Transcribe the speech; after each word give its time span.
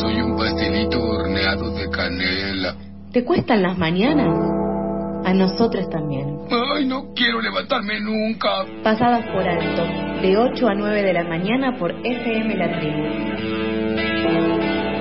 soy 0.00 0.20
un 0.20 0.36
pastelito 0.36 1.00
horneado 1.00 1.74
de 1.74 1.90
canela. 1.90 2.74
¿Te 3.12 3.24
cuestan 3.24 3.62
las 3.62 3.76
mañanas? 3.76 4.34
A 5.24 5.34
nosotras 5.34 5.88
también. 5.90 6.38
Ay, 6.50 6.86
no 6.86 7.12
quiero 7.14 7.42
levantarme 7.42 8.00
nunca. 8.00 8.64
Pasadas 8.82 9.26
por 9.26 9.46
alto, 9.46 9.84
de 10.22 10.38
8 10.38 10.66
a 10.66 10.74
9 10.74 11.02
de 11.02 11.12
la 11.12 11.24
mañana 11.24 11.76
por 11.78 11.92
FM 11.92 12.56
La 12.56 12.80
Tribu. 12.80 13.02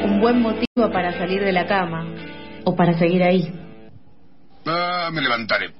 Un 0.05 0.19
buen 0.19 0.41
motivo 0.41 0.91
para 0.91 1.17
salir 1.17 1.41
de 1.41 1.53
la 1.53 1.65
cama 1.65 2.05
o 2.65 2.75
para 2.75 2.97
seguir 2.97 3.23
ahí. 3.23 3.49
Ah, 4.65 5.09
me 5.13 5.21
levantaré. 5.21 5.71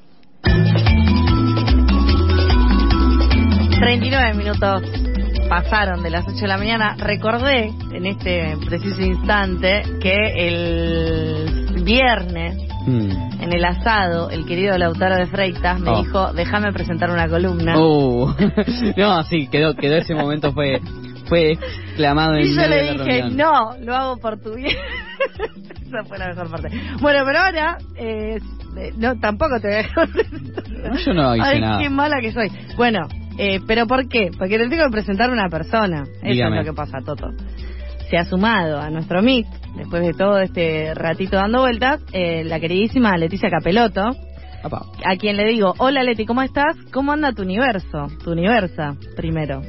39 3.79 4.33
minutos 4.35 5.08
pasaron 5.49 6.01
de 6.03 6.09
las 6.11 6.25
8 6.27 6.37
de 6.41 6.47
la 6.47 6.57
mañana. 6.57 6.95
Recordé 6.97 7.71
en 7.91 8.05
este 8.05 8.55
preciso 8.65 9.01
instante 9.01 9.81
que 10.01 10.15
el 10.47 11.83
viernes, 11.83 12.55
Mm. 12.87 13.41
en 13.41 13.53
el 13.53 13.65
asado, 13.65 14.29
el 14.29 14.45
querido 14.45 14.77
Lautaro 14.77 15.15
de 15.17 15.25
Freitas 15.27 15.79
me 15.79 15.91
Oh. 15.91 16.01
dijo, 16.03 16.33
déjame 16.33 16.71
presentar 16.71 17.11
una 17.11 17.27
columna. 17.27 17.77
Uh, 17.77 18.33
no, 18.97 19.23
sí, 19.23 19.47
quedó, 19.47 19.75
quedó 19.75 19.97
ese 19.97 20.15
momento, 20.15 20.53
fue, 20.53 20.79
fue 21.27 21.51
exclamado 21.51 22.35
en 22.35 22.45
Y 22.47 22.55
yo 22.55 22.61
le 22.67 22.93
dije, 22.93 23.23
no, 23.31 23.75
lo 23.81 23.95
hago 23.95 24.17
por 24.17 24.39
tu 24.39 24.53
bien. 24.55 24.75
Esa 25.87 26.03
fue 26.07 26.17
la 26.17 26.27
mejor 26.29 26.49
parte. 26.49 26.69
Bueno, 27.01 27.19
pero 27.25 27.39
ahora, 27.39 27.77
eh, 27.97 28.37
eh, 28.77 28.93
no, 28.97 29.19
tampoco 29.19 29.59
te 29.59 29.67
voy 29.67 29.75
a 29.75 29.81
dejar. 29.81 30.09
No, 30.09 30.97
yo 30.97 31.13
no 31.13 31.35
hice 31.35 31.45
Ay, 31.47 31.59
nada. 31.61 31.79
qué 31.79 31.89
mala 31.89 32.21
que 32.21 32.31
soy. 32.31 32.49
Bueno, 32.77 33.07
eh, 33.39 33.61
pero 33.65 33.87
¿por 33.87 34.09
qué? 34.09 34.31
Porque 34.37 34.57
le 34.57 34.67
tengo 34.67 34.83
que 34.83 34.91
presentar 34.91 35.29
a 35.29 35.33
una 35.33 35.47
persona. 35.47 36.03
Eso 36.21 36.45
es 36.45 36.55
lo 36.55 36.63
que 36.65 36.73
pasa, 36.73 36.99
Toto. 37.05 37.29
Se 38.09 38.17
ha 38.17 38.25
sumado 38.25 38.79
a 38.79 38.89
nuestro 38.89 39.21
Meet, 39.21 39.47
después 39.77 40.01
de 40.05 40.13
todo 40.13 40.39
este 40.39 40.93
ratito 40.93 41.37
dando 41.37 41.61
vueltas, 41.61 42.01
eh, 42.11 42.43
la 42.43 42.59
queridísima 42.59 43.17
Leticia 43.17 43.49
Capeloto, 43.49 44.01
a 45.05 45.15
quien 45.15 45.37
le 45.37 45.45
digo, 45.45 45.73
hola 45.77 46.03
Leti, 46.03 46.25
¿cómo 46.25 46.41
estás? 46.41 46.75
¿Cómo 46.91 47.13
anda 47.13 47.31
tu 47.31 47.43
universo? 47.43 48.07
Tu 48.23 48.31
universa, 48.31 48.95
primero. 49.15 49.61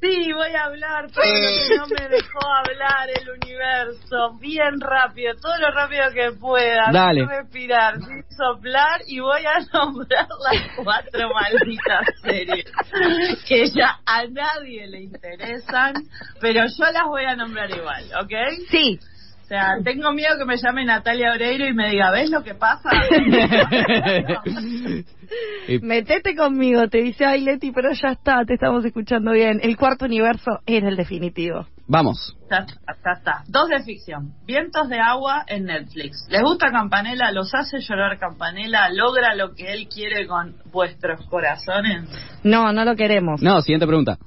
Sí, 0.00 0.32
voy 0.32 0.54
a 0.54 0.64
hablar 0.64 1.10
todo 1.10 1.24
lo 1.24 1.32
que 1.32 1.76
no 1.76 1.86
me 1.88 2.08
dejó 2.08 2.38
hablar 2.46 3.08
el 3.12 3.30
universo, 3.30 4.38
bien 4.40 4.80
rápido, 4.80 5.34
todo 5.40 5.58
lo 5.58 5.72
rápido 5.72 6.04
que 6.14 6.30
pueda, 6.38 6.92
Dale. 6.92 7.22
sin 7.22 7.28
respirar, 7.28 7.98
sin 7.98 8.24
soplar 8.30 9.00
y 9.08 9.18
voy 9.18 9.42
a 9.44 9.58
nombrar 9.72 10.28
las 10.28 10.76
cuatro 10.76 11.30
malditas 11.34 12.06
series 12.22 12.70
que 13.48 13.70
ya 13.70 13.98
a 14.06 14.24
nadie 14.26 14.86
le 14.86 15.02
interesan, 15.02 15.94
pero 16.40 16.64
yo 16.66 16.84
las 16.92 17.06
voy 17.06 17.24
a 17.24 17.34
nombrar 17.34 17.68
igual, 17.70 18.04
¿ok? 18.22 18.32
Sí. 18.70 19.00
O 19.48 19.48
sea, 19.48 19.78
tengo 19.82 20.12
miedo 20.12 20.36
que 20.38 20.44
me 20.44 20.58
llame 20.58 20.84
Natalia 20.84 21.32
Oreiro 21.32 21.66
y 21.66 21.72
me 21.72 21.88
diga, 21.88 22.10
¿ves 22.10 22.28
lo 22.28 22.44
que 22.44 22.54
pasa? 22.54 22.90
Metete 25.80 26.36
conmigo, 26.36 26.86
te 26.88 26.98
dice, 26.98 27.24
ay 27.24 27.40
Leti, 27.40 27.72
pero 27.72 27.88
ya 27.92 28.10
está, 28.10 28.44
te 28.44 28.52
estamos 28.52 28.84
escuchando 28.84 29.32
bien. 29.32 29.58
El 29.62 29.78
cuarto 29.78 30.04
universo 30.04 30.58
era 30.66 30.90
el 30.90 30.96
definitivo. 30.96 31.66
Vamos. 31.86 32.36
Ya 32.50 32.58
está, 32.58 32.94
ya 33.02 33.12
está. 33.16 33.42
Dos 33.48 33.70
de 33.70 33.82
ficción. 33.84 34.34
Vientos 34.44 34.90
de 34.90 35.00
agua 35.00 35.44
en 35.46 35.64
Netflix. 35.64 36.26
¿Les 36.28 36.42
gusta 36.42 36.70
Campanella? 36.70 37.32
¿Los 37.32 37.54
hace 37.54 37.78
llorar 37.80 38.18
Campanella? 38.18 38.90
¿Logra 38.90 39.34
lo 39.34 39.54
que 39.54 39.72
él 39.72 39.88
quiere 39.88 40.26
con 40.26 40.56
vuestros 40.70 41.26
corazones? 41.26 42.06
No, 42.44 42.74
no 42.74 42.84
lo 42.84 42.96
queremos. 42.96 43.40
No, 43.40 43.62
siguiente 43.62 43.86
pregunta. 43.86 44.18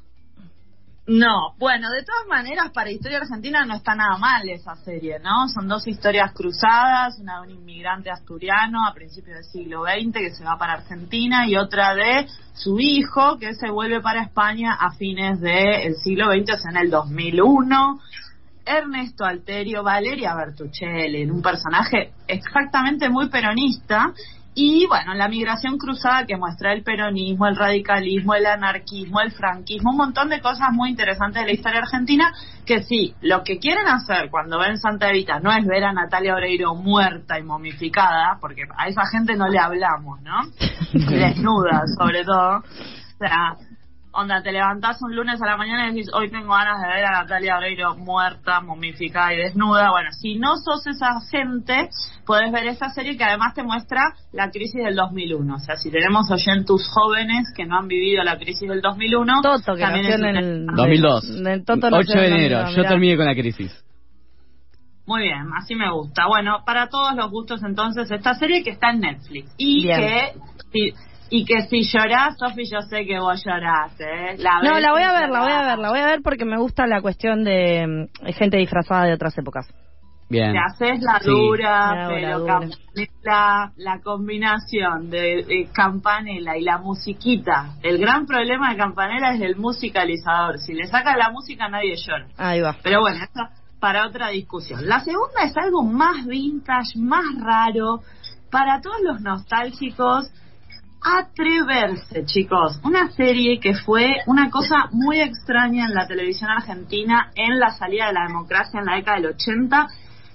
No. 1.11 1.55
Bueno, 1.57 1.89
de 1.91 2.03
todas 2.03 2.25
maneras, 2.29 2.71
para 2.73 2.89
Historia 2.89 3.17
Argentina 3.17 3.65
no 3.65 3.75
está 3.75 3.95
nada 3.95 4.17
mal 4.17 4.47
esa 4.47 4.77
serie, 4.77 5.19
¿no? 5.19 5.49
Son 5.49 5.67
dos 5.67 5.85
historias 5.85 6.31
cruzadas, 6.31 7.19
una 7.19 7.41
de 7.41 7.47
un 7.47 7.59
inmigrante 7.59 8.09
asturiano 8.09 8.87
a 8.87 8.93
principios 8.93 9.35
del 9.35 9.43
siglo 9.43 9.83
XX 9.83 10.13
que 10.13 10.33
se 10.33 10.45
va 10.45 10.57
para 10.57 10.75
Argentina 10.75 11.45
y 11.49 11.57
otra 11.57 11.95
de 11.95 12.27
su 12.53 12.79
hijo 12.79 13.37
que 13.37 13.53
se 13.55 13.69
vuelve 13.69 13.99
para 13.99 14.23
España 14.23 14.77
a 14.79 14.91
fines 14.91 15.41
del 15.41 15.95
siglo 15.97 16.27
XX, 16.27 16.53
o 16.53 16.57
sea, 16.57 16.71
en 16.71 16.77
el 16.77 16.89
2001. 16.89 17.99
Ernesto 18.63 19.25
Alterio, 19.25 19.83
Valeria 19.83 20.33
Bertuccelli, 20.33 21.29
un 21.29 21.41
personaje 21.41 22.13
exactamente 22.25 23.09
muy 23.09 23.27
peronista. 23.27 24.13
Y 24.53 24.85
bueno, 24.87 25.13
la 25.13 25.29
migración 25.29 25.77
cruzada 25.77 26.25
que 26.25 26.35
muestra 26.35 26.73
el 26.73 26.83
peronismo, 26.83 27.47
el 27.47 27.55
radicalismo, 27.55 28.33
el 28.33 28.45
anarquismo, 28.45 29.21
el 29.21 29.31
franquismo, 29.31 29.91
un 29.91 29.97
montón 29.97 30.27
de 30.27 30.41
cosas 30.41 30.69
muy 30.73 30.89
interesantes 30.89 31.41
de 31.41 31.47
la 31.47 31.53
historia 31.53 31.79
argentina 31.79 32.33
que 32.65 32.83
sí, 32.83 33.15
lo 33.21 33.43
que 33.43 33.59
quieren 33.59 33.87
hacer 33.87 34.29
cuando 34.29 34.59
ven 34.59 34.77
Santa 34.77 35.09
Evita 35.09 35.39
no 35.39 35.51
es 35.51 35.65
ver 35.65 35.85
a 35.85 35.93
Natalia 35.93 36.35
Oreiro 36.35 36.75
muerta 36.75 37.39
y 37.39 37.43
momificada, 37.43 38.37
porque 38.41 38.63
a 38.77 38.87
esa 38.87 39.05
gente 39.05 39.35
no 39.35 39.47
le 39.47 39.57
hablamos, 39.57 40.21
¿no? 40.21 40.41
Desnuda, 40.93 41.83
sobre 41.97 42.25
todo. 42.25 42.57
O 42.57 43.17
sea, 43.17 43.55
onda, 44.13 44.41
te 44.41 44.51
levantás 44.51 45.01
un 45.01 45.15
lunes 45.15 45.41
a 45.41 45.45
la 45.45 45.57
mañana 45.57 45.85
y 45.87 45.91
decís, 45.93 46.09
hoy 46.13 46.29
tengo 46.29 46.53
ganas 46.53 46.81
de 46.81 46.87
ver 46.87 47.05
a 47.05 47.11
Natalia 47.21 47.57
Oreiro 47.57 47.95
muerta, 47.97 48.61
momificada 48.61 49.33
y 49.33 49.37
desnuda. 49.37 49.89
Bueno, 49.91 50.09
si 50.11 50.37
no 50.37 50.57
sos 50.57 50.85
esa 50.87 51.19
gente, 51.29 51.89
podés 52.25 52.51
ver 52.51 52.67
esa 52.67 52.89
serie 52.89 53.17
que 53.17 53.23
además 53.23 53.53
te 53.53 53.63
muestra 53.63 54.01
la 54.31 54.49
crisis 54.51 54.83
del 54.83 54.95
2001. 54.95 55.55
O 55.55 55.59
sea, 55.59 55.75
si 55.75 55.89
tenemos 55.91 56.29
oyentes 56.29 56.89
jóvenes 56.93 57.47
que 57.55 57.65
no 57.65 57.77
han 57.77 57.87
vivido 57.87 58.23
la 58.23 58.37
crisis 58.37 58.67
del 58.67 58.81
2001, 58.81 59.41
Toto, 59.41 59.75
que 59.75 59.81
también 59.81 60.05
nació 60.09 60.25
en 60.27 60.35
el... 60.35 60.45
interesante. 60.61 60.81
2002. 60.81 61.47
en 61.47 61.65
Toto 61.65 61.87
8 61.87 61.89
nació 61.97 62.21
de 62.21 62.27
en 62.27 62.33
el 62.33 62.39
enero. 62.39 62.57
2002, 62.59 62.75
Yo 62.83 62.89
terminé 62.89 63.17
con 63.17 63.25
la 63.25 63.35
crisis. 63.35 63.85
Muy 65.05 65.23
bien, 65.23 65.47
así 65.57 65.75
me 65.75 65.91
gusta. 65.91 66.27
Bueno, 66.27 66.63
para 66.65 66.87
todos 66.87 67.15
los 67.15 67.29
gustos 67.31 67.63
entonces 67.63 68.09
esta 68.11 68.33
serie 68.35 68.63
que 68.63 68.69
está 68.69 68.91
en 68.91 68.99
Netflix 69.01 69.53
y 69.57 69.83
Bien. 69.83 69.99
que 69.99 70.33
si- 70.71 70.93
y 71.31 71.45
que 71.45 71.61
si 71.61 71.83
llorás, 71.83 72.37
Sofi, 72.37 72.65
yo 72.69 72.81
sé 72.81 73.05
que 73.05 73.17
vos 73.17 73.41
llorás, 73.43 73.97
¿eh? 74.01 74.35
La 74.37 74.59
No, 74.61 74.79
la 74.79 74.91
voy 74.91 75.01
a 75.01 75.13
ver, 75.13 75.29
la 75.29 75.39
voy 75.39 75.51
a 75.51 75.61
ver, 75.63 75.79
la 75.79 75.89
voy 75.89 75.99
a 75.99 76.05
ver 76.05 76.21
porque 76.21 76.43
me 76.43 76.57
gusta 76.57 76.85
la 76.87 77.01
cuestión 77.01 77.45
de 77.45 77.87
mm, 77.87 78.33
gente 78.33 78.57
disfrazada 78.57 79.05
de 79.05 79.13
otras 79.13 79.37
épocas. 79.37 79.65
Bien. 80.29 80.51
Te 80.51 80.59
haces 80.59 81.01
la 81.01 81.19
dura, 81.23 81.95
la 81.95 82.07
pero 82.09 82.39
dura. 82.39 82.53
Campanella, 82.59 83.71
la 83.77 83.99
combinación 84.01 85.09
de, 85.09 85.45
de 85.47 85.69
Campanella 85.73 86.57
y 86.57 86.63
la 86.63 86.77
musiquita. 86.79 87.75
El 87.81 87.97
gran 87.97 88.25
problema 88.25 88.71
de 88.71 88.77
Campanella 88.77 89.33
es 89.33 89.41
el 89.41 89.55
musicalizador. 89.55 90.59
Si 90.59 90.73
le 90.73 90.85
saca 90.87 91.15
la 91.15 91.31
música, 91.31 91.69
nadie 91.69 91.95
llora. 91.95 92.27
Ahí 92.37 92.59
va. 92.59 92.75
Pero 92.83 93.01
bueno, 93.01 93.17
eso 93.17 93.49
para 93.79 94.05
otra 94.05 94.29
discusión. 94.29 94.87
La 94.87 94.99
segunda 94.99 95.43
es 95.43 95.55
algo 95.57 95.83
más 95.83 96.25
vintage, 96.25 96.99
más 96.99 97.25
raro, 97.41 98.01
para 98.51 98.81
todos 98.81 99.01
los 99.01 99.21
nostálgicos. 99.21 100.29
Atreverse, 101.03 102.25
chicos. 102.25 102.79
Una 102.83 103.09
serie 103.09 103.59
que 103.59 103.73
fue 103.73 104.17
una 104.27 104.51
cosa 104.51 104.87
muy 104.91 105.19
extraña 105.19 105.85
en 105.85 105.95
la 105.95 106.05
televisión 106.05 106.51
argentina 106.51 107.31
en 107.33 107.59
la 107.59 107.71
salida 107.71 108.07
de 108.07 108.13
la 108.13 108.27
democracia 108.27 108.79
en 108.79 108.85
la 108.85 108.97
década 108.97 109.17
del 109.17 109.31
80, 109.33 109.87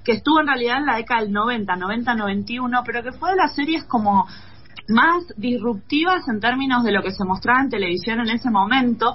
que 0.04 0.12
estuvo 0.12 0.40
en 0.40 0.48
realidad 0.48 0.78
en 0.78 0.86
la 0.86 0.96
década 0.96 1.20
del 1.20 1.30
90, 1.30 1.72
90-91, 1.72 2.82
pero 2.84 3.04
que 3.04 3.12
fue 3.12 3.30
de 3.30 3.36
las 3.36 3.54
series 3.54 3.84
como 3.84 4.26
más 4.88 5.24
disruptivas 5.36 6.26
en 6.26 6.40
términos 6.40 6.82
de 6.82 6.90
lo 6.90 7.02
que 7.02 7.12
se 7.12 7.24
mostraba 7.24 7.60
en 7.60 7.70
televisión 7.70 8.18
en 8.20 8.30
ese 8.30 8.50
momento. 8.50 9.14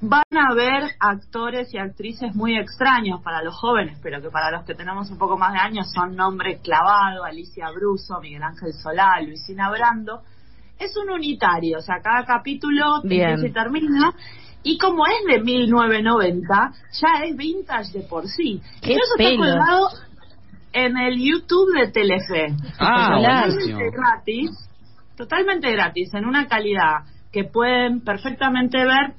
Van 0.00 0.24
a 0.30 0.54
ver 0.54 0.92
actores 0.98 1.74
y 1.74 1.78
actrices 1.78 2.34
muy 2.34 2.56
extraños 2.56 3.20
para 3.22 3.42
los 3.42 3.54
jóvenes, 3.54 3.98
pero 4.02 4.22
que 4.22 4.30
para 4.30 4.50
los 4.50 4.64
que 4.64 4.74
tenemos 4.74 5.10
un 5.10 5.18
poco 5.18 5.36
más 5.36 5.52
de 5.52 5.58
años 5.58 5.92
son 5.92 6.16
nombre 6.16 6.58
clavado, 6.62 7.22
Alicia 7.22 7.70
Bruso, 7.70 8.18
Miguel 8.20 8.42
Ángel 8.42 8.72
Solá, 8.72 9.20
Luisina 9.20 9.70
Brando. 9.70 10.22
Es 10.78 10.96
un 10.96 11.10
unitario, 11.10 11.78
o 11.78 11.82
sea, 11.82 11.96
cada 12.02 12.24
capítulo 12.24 13.02
Bien. 13.02 13.44
y 13.44 13.50
termina. 13.50 14.14
Y 14.62 14.78
como 14.78 15.04
es 15.06 15.24
de 15.26 15.42
1990, 15.42 16.72
ya 17.00 17.24
es 17.24 17.36
vintage 17.36 17.92
de 17.92 18.00
por 18.00 18.26
sí. 18.26 18.60
¡Qué 18.82 18.92
y 18.92 18.96
eso 18.96 19.02
está 19.16 19.36
colgado 19.36 19.88
en 20.72 20.96
el 20.98 21.18
YouTube 21.18 21.72
de 21.78 21.88
Telefe. 21.88 22.48
Ah. 22.78 23.46
Totalmente 23.46 23.90
gratis, 23.90 24.50
totalmente 25.16 25.72
gratis, 25.72 26.12
en 26.14 26.26
una 26.26 26.46
calidad 26.46 27.04
que 27.32 27.44
pueden 27.44 28.02
perfectamente 28.02 28.78
ver 28.78 29.14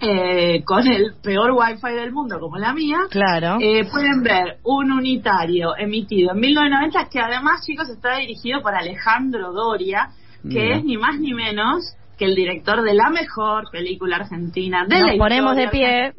eh, 0.00 0.62
con 0.64 0.86
el 0.86 1.14
peor 1.22 1.52
wifi 1.52 1.94
del 1.94 2.12
mundo 2.12 2.38
como 2.38 2.58
la 2.58 2.72
mía. 2.72 2.98
Claro. 3.10 3.58
Eh, 3.60 3.86
pueden 3.90 4.22
ver 4.22 4.58
un 4.64 4.92
unitario 4.92 5.76
emitido 5.76 6.32
en 6.32 6.40
1990 6.40 7.08
que 7.08 7.20
además, 7.20 7.64
chicos, 7.64 7.88
está 7.88 8.16
dirigido 8.16 8.60
por 8.60 8.74
Alejandro 8.74 9.52
Doria, 9.52 10.10
que 10.50 10.60
Mira. 10.60 10.76
es 10.76 10.84
ni 10.84 10.96
más 10.96 11.18
ni 11.18 11.32
menos 11.34 11.82
que 12.18 12.24
el 12.24 12.34
director 12.34 12.82
de 12.82 12.94
la 12.94 13.10
mejor 13.10 13.64
película 13.70 14.16
argentina 14.16 14.84
de 14.86 15.00
Nos 15.00 15.10
la 15.12 15.16
ponemos 15.18 15.56
de 15.56 15.68
pie. 15.68 16.12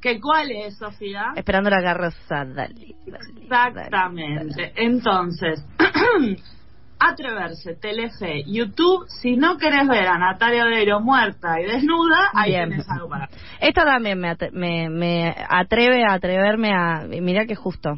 ¿Que 0.00 0.20
cuál 0.20 0.50
es, 0.50 0.78
Sofía? 0.78 1.32
Esperando 1.34 1.70
la 1.70 1.82
carroza, 1.82 2.44
dale. 2.44 2.94
dale, 3.06 3.44
dale, 3.48 3.80
Exactamente. 3.82 4.72
Entonces, 4.76 5.64
Atreverse, 7.00 7.74
Telefe, 7.76 8.42
YouTube. 8.44 9.06
Si 9.08 9.36
no 9.36 9.56
querés 9.56 9.86
ver 9.86 10.08
a 10.08 10.18
Natalia 10.18 10.64
Oreiro 10.64 11.00
muerta 11.00 11.60
y 11.60 11.64
desnuda, 11.64 12.30
ahí 12.34 12.50
Bien. 12.50 12.70
tenés 12.70 12.88
algo 12.90 13.08
para. 13.08 13.28
Esto 13.60 13.82
también 13.84 14.18
me, 14.18 14.28
atre- 14.32 14.50
me, 14.50 14.88
me 14.90 15.32
atreve 15.48 16.02
a 16.04 16.14
atreverme 16.14 16.72
a... 16.72 17.04
Mirá 17.06 17.46
que 17.46 17.54
justo. 17.54 17.94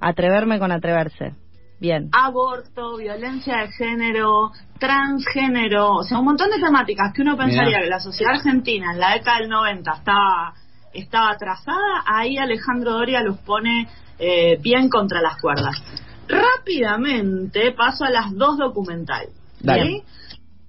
Atreverme 0.00 0.58
con 0.58 0.70
atreverse. 0.70 1.32
Bien. 1.78 2.08
Aborto, 2.12 2.96
violencia 2.96 3.58
de 3.58 3.68
género, 3.68 4.50
transgénero, 4.78 5.92
o 5.96 6.02
sea, 6.02 6.18
un 6.18 6.24
montón 6.24 6.50
de 6.50 6.58
temáticas 6.58 7.12
que 7.12 7.22
uno 7.22 7.36
pensaría 7.36 7.80
que 7.80 7.86
la 7.86 8.00
sociedad 8.00 8.34
argentina 8.34 8.92
en 8.92 8.98
la 8.98 9.12
década 9.12 9.40
del 9.40 9.48
90 9.50 9.92
estaba, 9.92 10.54
estaba 10.94 11.30
atrasada, 11.30 12.02
ahí 12.06 12.38
Alejandro 12.38 12.92
Doria 12.92 13.22
los 13.22 13.38
pone 13.38 13.88
eh, 14.18 14.58
bien 14.62 14.88
contra 14.88 15.20
las 15.20 15.40
cuerdas. 15.40 15.76
Rápidamente 16.28 17.72
paso 17.72 18.04
a 18.04 18.10
las 18.10 18.34
dos 18.34 18.56
documental. 18.56 19.26
Dale. 19.60 19.84
¿sí? 19.84 20.02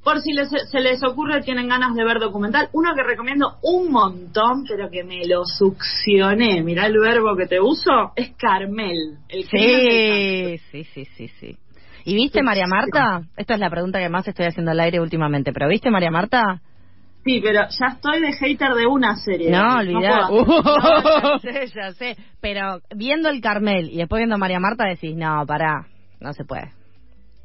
Por 0.08 0.22
si 0.22 0.32
les- 0.32 0.70
se 0.72 0.80
les 0.80 1.04
ocurre, 1.04 1.42
tienen 1.42 1.68
ganas 1.68 1.94
de 1.94 2.06
ver 2.06 2.20
documental. 2.20 2.70
Uno 2.72 2.96
que 2.96 3.04
recomiendo 3.04 3.56
un 3.62 3.92
montón, 3.92 4.64
pero 4.66 4.90
que 4.90 5.04
me 5.04 5.26
lo 5.28 5.44
succioné. 5.44 6.64
Mirá 6.64 6.86
el 6.86 6.98
verbo 6.98 7.36
que 7.36 7.46
te 7.46 7.60
uso. 7.60 8.14
Es 8.16 8.32
Carmel. 8.38 9.18
El 9.28 9.44
Sí, 9.44 10.58
sí, 10.72 10.84
sí, 10.86 11.06
sí, 11.18 11.28
sí. 11.28 11.58
¿Y 12.06 12.16
viste 12.16 12.42
María 12.42 12.68
Marta? 12.68 13.28
Esta 13.36 13.56
es 13.56 13.60
la 13.60 13.70
pregunta 13.70 14.00
que 14.00 14.08
más 14.08 14.26
estoy 14.26 14.46
haciendo 14.46 14.72
al 14.72 14.80
aire 14.80 15.02
últimamente. 15.02 15.52
¿Pero 15.52 15.68
viste 15.68 15.92
María 15.92 16.10
Marta? 16.10 16.62
Sí, 17.26 17.42
pero 17.44 17.64
ya 17.70 17.88
estoy 17.88 18.22
de 18.22 18.32
hater 18.32 18.76
de 18.76 18.86
una 18.88 19.18
serie. 19.18 19.52
No, 19.52 19.76
hacer- 19.76 19.92
No, 20.32 21.22
ya 21.34 21.40
sé, 21.40 21.68
ya 21.76 21.92
sé. 21.92 22.18
Pero 22.40 22.80
viendo 22.96 23.28
el 23.28 23.42
Carmel 23.42 23.90
y 23.92 23.98
después 23.98 24.22
viendo 24.22 24.38
María 24.38 24.62
Marta 24.62 24.86
decís, 24.86 25.18
no, 25.18 25.44
pará, 25.46 25.86
no 26.22 26.32
se 26.32 26.46
puede. 26.46 26.72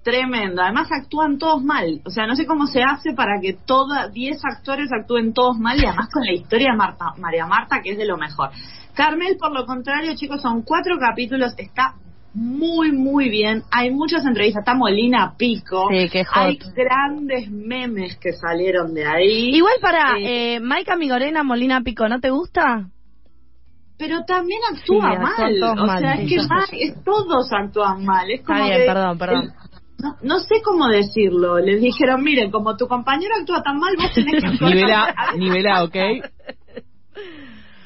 Tremendo. 0.02 0.62
Además 0.62 0.88
actúan 0.90 1.38
todos 1.38 1.62
mal. 1.62 2.00
O 2.04 2.10
sea, 2.10 2.26
no 2.26 2.34
sé 2.34 2.44
cómo 2.46 2.66
se 2.66 2.82
hace 2.82 3.12
para 3.14 3.40
que 3.40 3.52
toda 3.52 4.08
10 4.08 4.40
actores 4.44 4.90
actúen 4.92 5.32
todos 5.32 5.56
mal 5.58 5.80
y 5.80 5.86
además 5.86 6.08
con 6.12 6.24
la 6.24 6.32
historia 6.32 6.72
de 6.72 6.76
Marta, 6.76 7.12
María 7.18 7.46
Marta, 7.46 7.80
que 7.82 7.90
es 7.92 7.98
de 7.98 8.06
lo 8.06 8.16
mejor. 8.16 8.50
Carmel, 8.94 9.36
por 9.38 9.52
lo 9.52 9.64
contrario, 9.64 10.12
chicos, 10.16 10.42
son 10.42 10.62
cuatro 10.62 10.96
capítulos. 10.98 11.54
Está 11.56 11.94
muy, 12.34 12.90
muy 12.92 13.28
bien. 13.28 13.62
Hay 13.70 13.90
muchas 13.90 14.24
entrevistas. 14.26 14.62
Está 14.62 14.74
Molina 14.74 15.34
Pico. 15.36 15.86
Sí, 15.90 16.08
qué 16.10 16.24
hot. 16.24 16.36
Hay 16.36 16.58
grandes 16.74 17.50
memes 17.50 18.16
que 18.16 18.32
salieron 18.32 18.94
de 18.94 19.06
ahí. 19.06 19.54
Igual 19.54 19.74
para 19.80 20.18
Eh, 20.18 20.54
eh, 20.56 20.60
Maika 20.60 20.96
Migorena 20.96 21.42
Molina 21.44 21.80
Pico, 21.82 22.08
¿no 22.08 22.20
te 22.20 22.30
gusta? 22.30 22.88
pero 23.98 24.24
también 24.24 24.58
actúa 24.68 25.12
Sí, 25.12 25.18
mal. 25.22 25.62
O 25.78 25.98
sea, 25.98 26.14
es 26.14 26.28
que 26.28 26.36
mal, 26.48 26.64
es- 26.72 27.04
todos 27.04 27.52
actúan 27.52 28.04
mal. 28.04 28.28
Es 28.32 28.40
Está 28.40 28.54
como 28.54 28.64
bien, 28.64 28.78
que 28.80 28.86
perdón, 28.86 29.18
perdón. 29.18 29.52
No, 30.02 30.16
no 30.22 30.38
sé 30.40 30.56
cómo 30.64 30.88
decirlo. 30.88 31.58
Les 31.58 31.80
dijeron, 31.80 32.22
miren, 32.22 32.50
como 32.50 32.76
tu 32.76 32.86
compañero 32.88 33.32
actúa 33.40 33.62
tan 33.62 33.78
mal, 33.78 33.94
vos 33.96 34.12
tenés 34.12 34.42
que 34.42 34.46
actuar 34.52 34.74
Nivela, 34.74 35.14
nivela, 35.36 35.84
¿ok? 35.84 35.96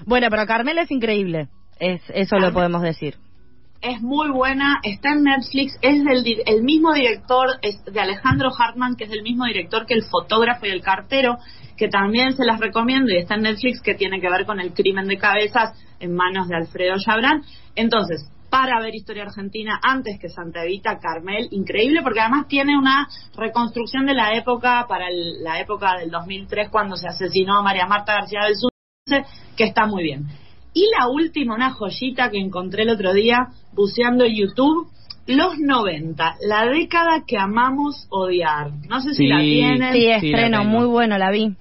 Bueno, 0.06 0.28
pero 0.30 0.46
Carmel 0.46 0.78
es 0.78 0.90
increíble. 0.90 1.48
Es, 1.78 2.00
eso 2.14 2.36
lo 2.36 2.48
Carmel- 2.48 2.52
podemos 2.54 2.82
decir. 2.82 3.16
Es 3.82 4.00
muy 4.00 4.30
buena, 4.30 4.80
está 4.82 5.12
en 5.12 5.22
Netflix, 5.24 5.76
es 5.82 6.02
del 6.02 6.24
di- 6.24 6.40
el 6.46 6.62
mismo 6.62 6.94
director, 6.94 7.46
es 7.60 7.84
de 7.84 8.00
Alejandro 8.00 8.48
Hartman, 8.58 8.96
que 8.96 9.04
es 9.04 9.10
el 9.12 9.22
mismo 9.22 9.44
director 9.44 9.84
que 9.86 9.94
El 9.94 10.02
fotógrafo 10.04 10.64
y 10.66 10.70
El 10.70 10.80
cartero, 10.80 11.36
que 11.76 11.88
también 11.88 12.32
se 12.34 12.44
las 12.46 12.58
recomiendo 12.58 13.12
y 13.12 13.18
está 13.18 13.34
en 13.34 13.42
Netflix, 13.42 13.82
que 13.82 13.94
tiene 13.94 14.18
que 14.20 14.30
ver 14.30 14.46
con 14.46 14.60
el 14.60 14.72
crimen 14.72 15.06
de 15.06 15.18
cabezas 15.18 15.72
en 16.00 16.14
manos 16.14 16.48
de 16.48 16.56
Alfredo 16.56 16.94
Chabrán. 16.98 17.42
Entonces, 17.74 18.26
para 18.58 18.80
ver 18.80 18.94
Historia 18.94 19.24
Argentina 19.24 19.78
antes 19.82 20.18
que 20.18 20.30
Santa 20.30 20.64
Evita, 20.64 20.98
Carmel, 20.98 21.48
increíble, 21.50 22.00
porque 22.02 22.20
además 22.20 22.48
tiene 22.48 22.78
una 22.78 23.06
reconstrucción 23.36 24.06
de 24.06 24.14
la 24.14 24.34
época, 24.34 24.86
para 24.88 25.08
el- 25.10 25.44
la 25.44 25.60
época 25.60 25.98
del 25.98 26.10
2003, 26.10 26.70
cuando 26.70 26.96
se 26.96 27.06
asesinó 27.06 27.58
a 27.58 27.62
María 27.62 27.86
Marta 27.86 28.14
García 28.14 28.40
del 28.46 28.54
Sur, 28.56 28.70
que 29.58 29.64
está 29.64 29.84
muy 29.84 30.02
bien. 30.04 30.24
Y 30.72 30.88
la 30.98 31.06
última, 31.08 31.54
una 31.54 31.72
joyita 31.72 32.30
que 32.30 32.38
encontré 32.38 32.84
el 32.84 32.88
otro 32.90 33.12
día 33.12 33.48
buceando 33.74 34.24
en 34.24 34.34
YouTube, 34.36 34.88
los 35.26 35.58
90, 35.58 36.36
la 36.40 36.64
década 36.64 37.24
que 37.26 37.36
amamos 37.36 38.06
odiar. 38.08 38.70
No 38.88 39.02
sé 39.02 39.10
si 39.10 39.24
Sí. 39.24 39.26
la 39.28 39.40
tienen. 39.40 39.92
Sí, 39.92 39.98
Sí, 40.00 40.06
estreno, 40.30 40.58
la 40.58 40.64
tengo. 40.64 40.78
muy 40.78 40.86
bueno, 40.86 41.18
la 41.18 41.30
vi. 41.30 41.54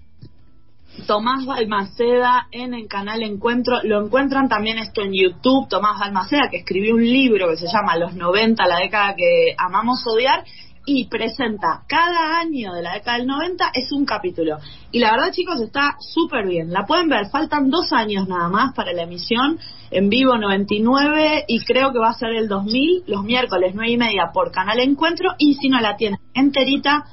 Tomás 1.08 1.46
Balmaceda 1.46 2.48
en 2.52 2.74
el 2.74 2.88
canal 2.88 3.22
Encuentro. 3.22 3.82
Lo 3.84 4.04
encuentran 4.04 4.50
también 4.50 4.78
esto 4.80 5.02
en 5.02 5.14
YouTube. 5.14 5.68
Tomás 5.70 6.00
Balmaceda, 6.00 6.50
que 6.50 6.58
escribió 6.58 6.96
un 6.96 7.04
libro 7.04 7.50
que 7.50 7.58
se 7.58 7.68
llama 7.68 7.98
Los 7.98 8.16
90, 8.16 8.66
la 8.66 8.78
década 8.78 9.16
que 9.16 9.56
amamos 9.58 10.06
odiar. 10.08 10.44
Y 10.88 11.08
presenta 11.08 11.84
cada 11.88 12.40
año 12.40 12.74
de 12.74 12.84
la 12.84 12.94
década 12.94 13.18
del 13.18 13.26
90 13.26 13.72
es 13.74 13.92
un 13.92 14.06
capítulo. 14.06 14.58
Y 14.92 15.00
la 15.00 15.12
verdad, 15.12 15.32
chicos, 15.32 15.60
está 15.60 15.96
súper 16.00 16.48
bien. 16.48 16.72
La 16.72 16.86
pueden 16.86 17.10
ver. 17.10 17.28
Faltan 17.32 17.72
dos 17.72 17.92
años 17.92 18.28
nada 18.28 18.50
más 18.50 18.74
para 18.76 18.94
la 18.94 19.04
emisión. 19.04 19.58
En 19.90 20.10
vivo 20.10 20.38
99 20.38 21.46
y 21.48 21.60
creo 21.66 21.92
que 21.92 22.00
va 22.00 22.10
a 22.10 22.14
ser 22.14 22.30
el 22.36 22.48
2000, 22.48 23.04
los 23.08 23.24
miércoles 23.24 23.74
9 23.74 23.92
y 23.92 23.98
media 23.98 24.30
por 24.32 24.52
Canal 24.52 24.80
Encuentro. 24.80 25.32
Y 25.40 25.56
si 25.56 25.70
no 25.70 25.80
la 25.82 25.98
tienen 25.98 26.20
enterita, 26.36 27.06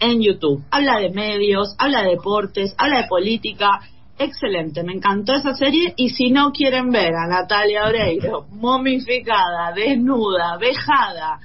en 0.00 0.20
YouTube. 0.20 0.64
Habla 0.70 0.98
de 0.98 1.10
medios, 1.10 1.74
habla 1.78 2.02
de 2.02 2.10
deportes, 2.10 2.74
habla 2.78 3.02
de 3.02 3.08
política. 3.08 3.80
Excelente, 4.18 4.82
me 4.82 4.94
encantó 4.94 5.34
esa 5.34 5.54
serie. 5.54 5.94
Y 5.96 6.10
si 6.10 6.30
no 6.30 6.52
quieren 6.52 6.90
ver 6.90 7.14
a 7.14 7.26
Natalia 7.28 7.84
Oreiro 7.84 8.46
momificada, 8.50 9.72
desnuda, 9.74 10.56
vejada 10.58 11.40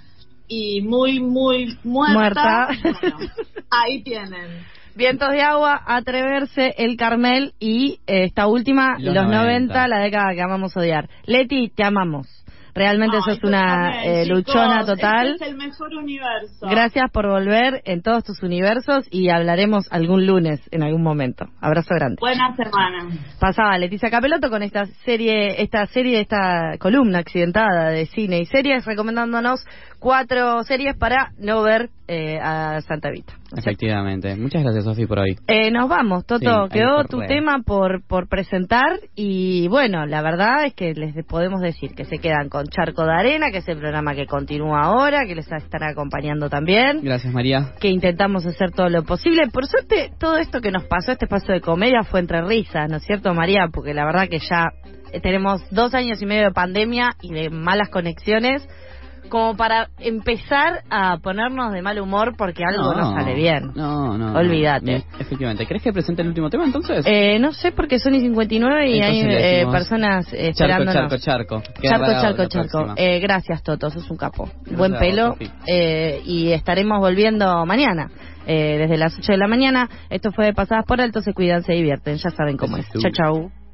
y 0.47 0.81
muy, 0.81 1.19
muy 1.19 1.77
muerta, 1.83 2.13
Muerta. 2.13 2.67
bueno, 3.01 3.17
ahí 3.69 4.03
tienen. 4.03 4.65
Vientos 4.95 5.29
de 5.29 5.41
agua, 5.41 5.81
atreverse, 5.85 6.73
el 6.77 6.95
Carmel 6.95 7.53
y 7.59 7.99
eh, 8.07 8.23
esta 8.23 8.47
última, 8.47 8.93
Los 8.97 9.13
los, 9.13 9.25
90. 9.25 9.43
90, 9.43 9.87
la 9.89 9.99
década 9.99 10.33
que 10.33 10.41
amamos 10.41 10.77
odiar. 10.77 11.09
Leti, 11.25 11.69
te 11.69 11.83
amamos. 11.83 12.44
Realmente 12.75 13.15
Ay, 13.15 13.23
sos 13.23 13.43
una 13.43 14.03
eh, 14.03 14.23
chicos. 14.23 14.37
luchona 14.37 14.85
total. 14.85 15.29
Este 15.29 15.45
es 15.45 15.51
el 15.51 15.57
mejor 15.57 15.95
universo. 15.95 16.67
Gracias 16.69 17.09
por 17.09 17.25
volver 17.25 17.81
en 17.85 18.01
todos 18.01 18.25
tus 18.25 18.43
universos 18.43 19.05
y 19.09 19.29
hablaremos 19.29 19.87
algún 19.91 20.27
lunes 20.27 20.59
en 20.71 20.83
algún 20.83 21.01
momento. 21.01 21.45
Abrazo 21.61 21.95
grande. 21.95 22.17
Buena 22.19 22.53
semana. 22.53 23.07
Pasaba 23.39 23.77
Leticia 23.77 24.09
Capeloto 24.11 24.49
con 24.49 24.61
esta 24.61 24.85
serie, 25.05 25.61
esta 25.63 25.85
serie, 25.87 26.19
esta 26.19 26.77
columna 26.77 27.19
accidentada 27.19 27.91
de 27.91 28.07
cine 28.07 28.39
y 28.41 28.45
series, 28.45 28.83
recomendándonos 28.85 29.65
cuatro 29.99 30.63
series 30.63 30.95
para 30.95 31.31
no 31.37 31.61
ver 31.63 31.89
eh, 32.07 32.37
a 32.39 32.81
Santa 32.81 33.09
Vita. 33.09 33.33
Efectivamente. 33.55 34.35
Muchas 34.35 34.63
gracias, 34.63 34.83
Sofi, 34.83 35.05
por 35.05 35.19
hoy. 35.19 35.37
Eh, 35.47 35.71
nos 35.71 35.89
vamos, 35.89 36.25
Toto. 36.25 36.65
Sí, 36.65 36.73
Quedó 36.73 37.01
que 37.01 37.07
tu 37.07 37.19
tema 37.21 37.59
por, 37.65 38.03
por 38.05 38.27
presentar 38.27 38.99
y 39.15 39.67
bueno, 39.69 40.05
la 40.05 40.21
verdad 40.21 40.65
es 40.65 40.73
que 40.73 40.93
les 40.93 41.15
podemos 41.25 41.61
decir 41.61 41.95
que 41.95 42.05
se 42.05 42.19
quedan 42.19 42.49
con 42.49 42.65
Charco 42.67 43.05
de 43.05 43.13
Arena, 43.13 43.49
que 43.51 43.59
es 43.59 43.67
el 43.67 43.79
programa 43.79 44.13
que 44.13 44.27
continúa 44.27 44.81
ahora, 44.81 45.25
que 45.25 45.35
les 45.35 45.51
estará 45.51 45.89
acompañando 45.89 46.49
también. 46.49 47.01
Gracias, 47.01 47.33
María. 47.33 47.73
que 47.79 47.89
intentamos 47.89 48.45
hacer 48.45 48.71
todo 48.71 48.89
lo 48.89 49.03
posible. 49.03 49.47
Por 49.47 49.65
suerte, 49.65 50.11
todo 50.19 50.37
esto 50.37 50.61
que 50.61 50.71
nos 50.71 50.83
pasó, 50.85 51.11
este 51.11 51.27
paso 51.27 51.51
de 51.51 51.61
comedia, 51.61 52.03
fue 52.03 52.19
entre 52.19 52.41
risas, 52.41 52.89
¿no 52.89 52.97
es 52.97 53.03
cierto, 53.03 53.33
María? 53.33 53.69
Porque 53.71 53.93
la 53.93 54.05
verdad 54.05 54.27
que 54.29 54.39
ya 54.39 54.67
tenemos 55.21 55.61
dos 55.71 55.93
años 55.93 56.21
y 56.21 56.25
medio 56.25 56.43
de 56.43 56.51
pandemia 56.51 57.15
y 57.21 57.33
de 57.33 57.49
malas 57.49 57.89
conexiones, 57.89 58.67
como 59.29 59.55
para 59.55 59.89
empezar 59.99 60.83
a 60.89 61.17
ponernos 61.17 61.71
de 61.73 61.81
mal 61.81 61.99
humor 61.99 62.35
porque 62.37 62.63
algo 62.63 62.93
no, 62.93 63.13
sale 63.13 63.33
bien. 63.35 63.71
No, 63.75 64.17
no. 64.17 64.31
no. 64.31 64.39
Olvídate. 64.39 64.85
Bien, 64.85 65.03
Efectivamente. 65.19 65.65
¿Crees 65.65 65.83
que 65.83 65.93
presente 65.93 66.21
el 66.21 66.29
último 66.29 66.49
tema 66.49 66.65
entonces? 66.65 67.05
Eh, 67.07 67.39
no 67.39 67.51
sé 67.53 67.71
porque 67.71 67.99
son 67.99 68.15
y 68.15 68.21
59 68.21 68.89
y 68.89 69.01
hay 69.01 69.19
Entonces 69.19 69.27
le 69.27 69.61
eh, 69.61 69.67
personas 69.67 70.27
eh, 70.33 70.53
charco, 70.53 70.85
charco, 70.85 71.17
charco. 71.17 71.63
Queda 71.81 71.91
Charco, 71.91 72.21
charco, 72.21 72.45
charco. 72.47 72.93
Eh, 72.95 73.19
gracias, 73.19 73.63
Toto, 73.63 73.89
sos 73.89 74.09
un 74.09 74.17
capo. 74.17 74.45
Gracias 74.45 74.77
Buen 74.77 74.93
pelo. 74.97 75.29
vos, 75.29 75.49
eh, 75.67 76.21
y 76.25 76.51
estaremos 76.51 76.99
volviendo 76.99 77.65
mañana, 77.65 78.09
eh, 78.45 78.77
desde 78.77 78.97
las 78.97 79.17
8 79.17 79.33
de 79.33 79.37
la 79.37 79.47
mañana. 79.47 79.89
Esto 80.09 80.31
fue 80.31 80.45
de 80.45 80.53
Pasadas 80.53 80.85
por 80.85 81.01
Alto, 81.01 81.21
se 81.21 81.33
cuidan, 81.33 81.63
se 81.63 81.73
divierten, 81.73 82.17
ya 82.17 82.29
saben 82.29 82.57
cómo 82.57 82.77
es. 82.77 82.87
Chau, 82.91 83.11
chau. 83.11 83.64